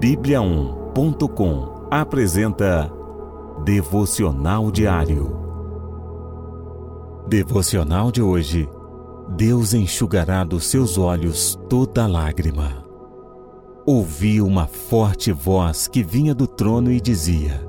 [0.00, 2.90] Bíblia1.com apresenta
[3.62, 5.36] Devocional Diário.
[7.28, 8.66] Devocional de hoje.
[9.36, 12.82] Deus enxugará dos seus olhos toda lágrima.
[13.84, 17.60] Ouvi uma forte voz que vinha do trono e dizia: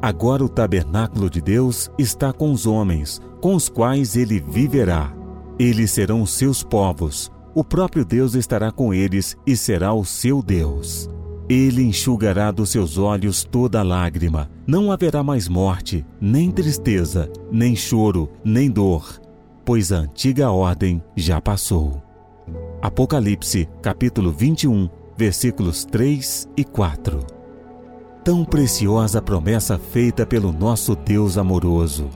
[0.00, 5.12] Agora o tabernáculo de Deus está com os homens, com os quais ele viverá.
[5.58, 7.32] Eles serão seus povos.
[7.52, 11.12] O próprio Deus estará com eles e será o seu Deus.
[11.48, 14.50] Ele enxugará dos seus olhos toda lágrima.
[14.66, 19.20] Não haverá mais morte, nem tristeza, nem choro, nem dor,
[19.62, 22.02] pois a antiga ordem já passou.
[22.80, 27.20] Apocalipse, capítulo 21, versículos 3 e 4.
[28.24, 32.08] Tão preciosa promessa feita pelo nosso Deus amoroso.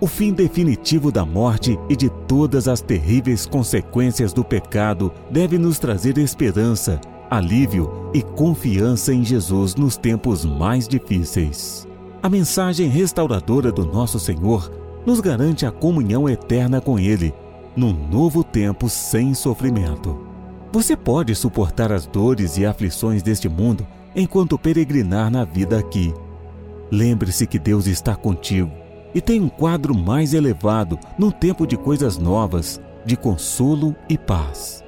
[0.00, 5.78] O fim definitivo da morte e de todas as terríveis consequências do pecado deve nos
[5.78, 7.00] trazer esperança
[7.30, 11.86] alívio e confiança em Jesus nos tempos mais difíceis.
[12.22, 14.70] A mensagem restauradora do nosso Senhor
[15.06, 17.32] nos garante a comunhão eterna com Ele,
[17.76, 20.26] num novo tempo sem sofrimento.
[20.72, 26.12] Você pode suportar as dores e aflições deste mundo enquanto peregrinar na vida aqui.
[26.90, 28.70] Lembre-se que Deus está contigo
[29.14, 34.82] e tem um quadro mais elevado num tempo de coisas novas, de consolo e paz.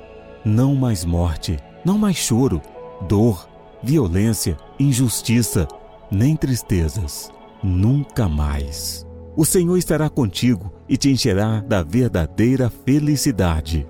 [0.45, 2.61] Não mais morte não mais choro,
[3.09, 3.49] dor,
[3.83, 5.67] violência, injustiça,
[6.11, 7.33] nem tristezas.
[7.63, 9.07] Nunca mais.
[9.37, 13.87] O Senhor estará contigo e te encherá da verdadeira felicidade.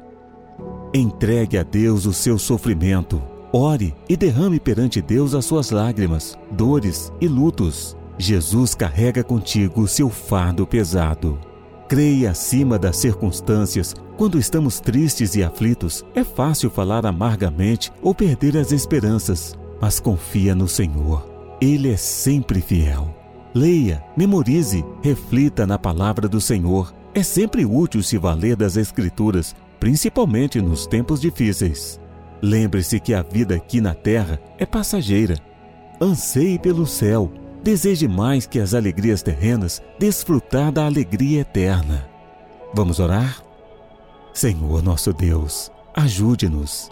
[0.92, 3.22] Entregue a Deus o seu sofrimento.
[3.52, 7.96] Ore e derrame perante Deus as suas lágrimas, dores e lutos.
[8.18, 11.49] Jesus carrega contigo o seu fardo pesado.
[11.90, 13.96] Creia acima das circunstâncias.
[14.16, 20.54] Quando estamos tristes e aflitos, é fácil falar amargamente ou perder as esperanças, mas confia
[20.54, 21.28] no Senhor.
[21.60, 23.12] Ele é sempre fiel.
[23.52, 26.94] Leia, memorize, reflita na palavra do Senhor.
[27.12, 32.00] É sempre útil se valer das Escrituras, principalmente nos tempos difíceis.
[32.40, 35.34] Lembre-se que a vida aqui na terra é passageira.
[36.00, 37.32] Anseie pelo céu
[37.62, 42.08] deseje mais que as alegrias terrenas desfrutar da alegria eterna.
[42.74, 43.42] Vamos orar?
[44.32, 46.90] Senhor nosso Deus, ajude-nos.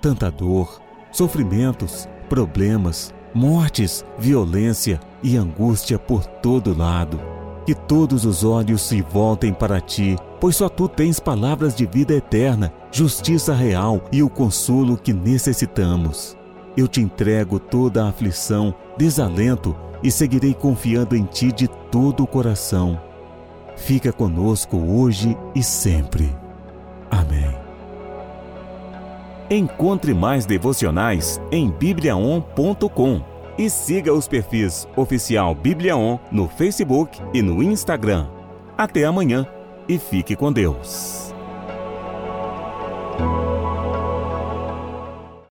[0.00, 0.80] Tanta dor,
[1.12, 7.20] sofrimentos, problemas, mortes, violência e angústia por todo lado.
[7.66, 12.14] Que todos os olhos se voltem para ti, pois só tu tens palavras de vida
[12.14, 16.39] eterna, justiça real e o consolo que necessitamos.
[16.76, 22.26] Eu te entrego toda a aflição, desalento e seguirei confiando em Ti de todo o
[22.26, 23.00] coração.
[23.76, 26.30] Fica conosco hoje e sempre.
[27.10, 27.54] Amém.
[29.50, 33.22] Encontre mais devocionais em bibliaon.com
[33.58, 38.28] e siga os perfis oficial Bibliaon no Facebook e no Instagram.
[38.78, 39.46] Até amanhã
[39.88, 41.29] e fique com Deus.